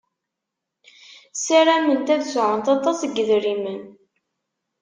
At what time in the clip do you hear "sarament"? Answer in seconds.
1.43-2.07